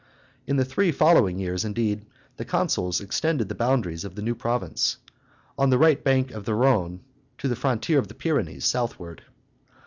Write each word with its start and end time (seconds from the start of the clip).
In 0.47 0.55
the 0.55 0.65
three 0.65 0.91
following 0.91 1.37
years, 1.37 1.63
indeed, 1.63 2.07
the 2.37 2.43
consuls 2.43 2.99
extended 3.01 3.49
the 3.49 3.53
boundaries 3.53 4.03
of 4.03 4.15
the 4.15 4.23
new 4.23 4.33
province, 4.33 4.97
on 5.59 5.69
the 5.69 5.77
right 5.77 6.03
bank 6.03 6.31
of 6.31 6.43
the 6.43 6.55
Rhone, 6.55 7.01
to 7.37 7.47
the 7.47 7.55
frontier 7.55 7.99
of 7.99 8.07
the 8.07 8.15
Pyrenees 8.15 8.65
southward. 8.65 9.21